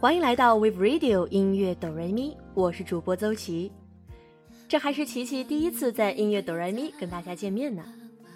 [0.00, 3.70] 欢迎来到 We've Radio 音乐哆瑞咪，我是主播邹琪。
[4.66, 7.84] 这还是琪琪第一次在音乐哆瑞咪跟大家见面呢。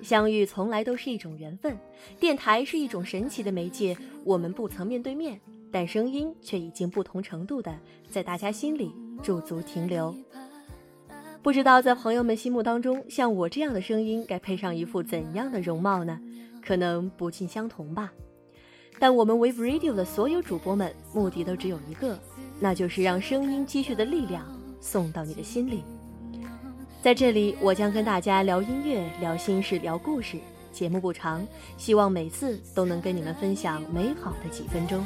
[0.00, 1.76] 相遇从来都是一种缘分，
[2.18, 3.94] 电台是一种神奇的媒介，
[4.24, 5.38] 我们不曾面对面，
[5.70, 8.90] 但声音却已经不同程度的在大家心里
[9.22, 10.14] 驻足停留。
[11.42, 16.18] 不知道在朋友们心目当中，像我这样的声音该配上一副怎样的容貌呢？
[16.64, 18.10] 可能不尽相同吧。
[18.98, 22.18] 但我们 Wave Radio 的所有主播们，目的都只有一个，
[22.58, 24.44] 那就是让声音积蓄的力量
[24.80, 25.82] 送到你的心里。
[27.02, 30.38] 在这里，我将跟大家聊音乐、聊心事、聊故事。
[30.72, 35.02] 节目不长，希望每次都能跟你们分享美好的几分钟。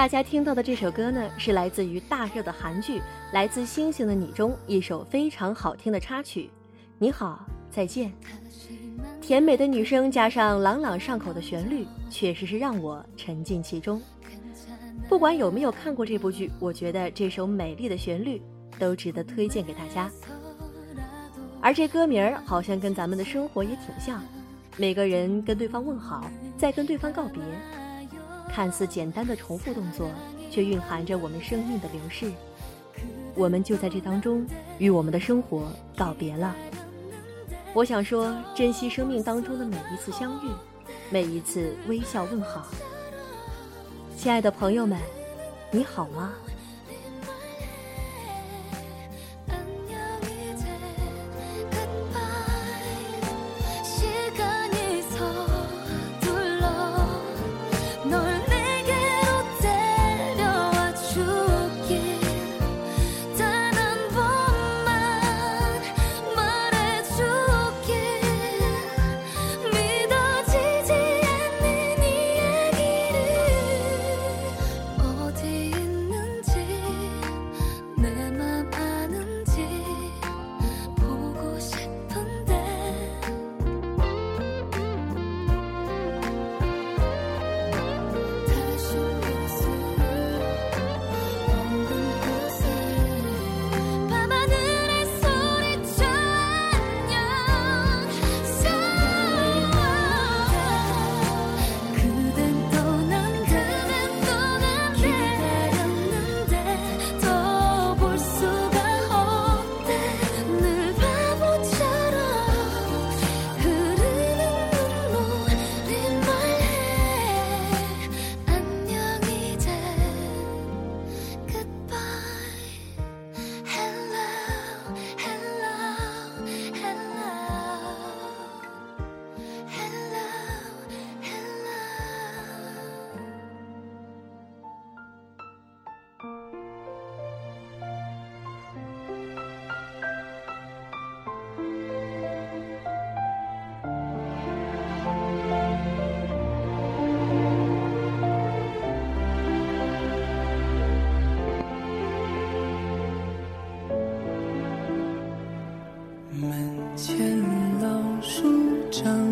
[0.00, 3.00] 大家听到的这首歌呢，是来自于大热的韩剧
[3.34, 6.48] 《来自星星的你》中一首非常好听的插曲。
[6.96, 8.10] 你好，再见。
[9.20, 14.00] 甜美的女声加上朗朗上口的旋律，确实是让我沉浸其中。
[15.06, 18.40] 不管有没有看过这部剧，我觉得这首美丽的旋律
[18.78, 20.10] 都值得推荐给大家。
[21.60, 24.24] 而这歌名儿好像跟咱们的生活也挺像，
[24.78, 26.24] 每个人跟对方问好，
[26.56, 27.42] 再跟对方告别。
[28.52, 30.10] 看似简单的重复动作，
[30.50, 32.30] 却蕴含着我们生命的流逝。
[33.34, 34.44] 我们就在这当中，
[34.78, 36.54] 与我们的生活告别了。
[37.72, 40.50] 我想说，珍惜生命当中的每一次相遇，
[41.08, 42.66] 每一次微笑问好。
[44.16, 44.98] 亲爱的朋友们，
[45.70, 46.32] 你好吗？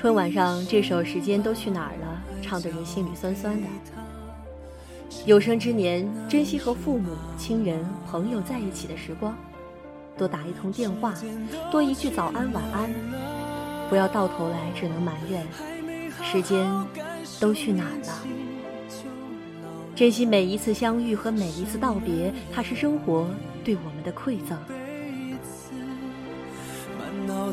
[0.00, 3.68] 春晚上这首《时间都去哪儿了》，唱得人心里酸酸的。
[5.26, 9.36] 有生之年，珍惜和父母亲人、朋友在一起的时光，
[10.16, 11.12] 多打一通电话，
[11.70, 12.90] 多一句早安、晚安，
[13.90, 15.46] 不要到头来只能埋怨
[16.22, 16.66] 时间
[17.38, 18.22] 都去哪儿了。
[19.94, 23.28] 珍惜每一次相遇和每一次道别，它是生活
[23.62, 24.56] 对我们的馈赠。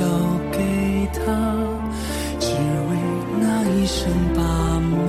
[0.00, 0.06] 交
[0.50, 0.58] 给
[1.12, 1.20] 他
[2.38, 2.90] 只为
[3.38, 4.40] 那一声爸
[5.06, 5.08] 妈。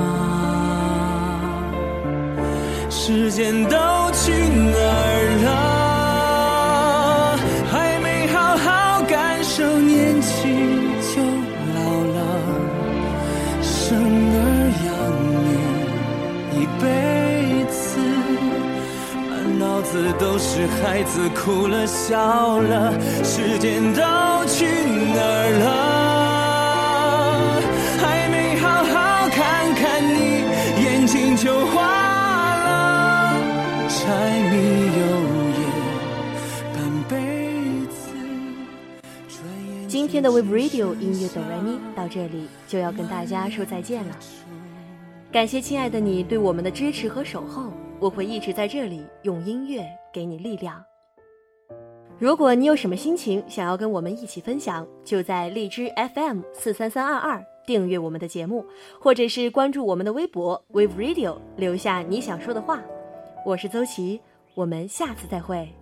[2.90, 3.91] 时间到
[20.22, 24.02] 都是孩子哭了笑了，时间都
[24.46, 24.68] 去
[25.16, 25.50] 哪儿
[27.58, 27.60] 了？
[28.00, 30.46] 还没好好看看你，
[30.84, 32.62] 眼睛就花了。
[39.88, 44.16] 今天的 Wave Radio 音乐哆来咪到这里就要跟大家说再见了。
[45.32, 49.82] 感谢亲爱的你对我们的支持和守候，我会一直在这里用音乐
[50.12, 50.84] 给你力量。
[52.20, 58.66] 如果你有什么心情想要跟我们一起分享，就在荔枝 FM 四三三二二订阅我们的节目，
[59.00, 62.82] 或者是关注我们的微博 Wave Radio，留下你想说的话。
[63.46, 64.20] 我是邹琪，
[64.54, 65.81] 我们下次再会。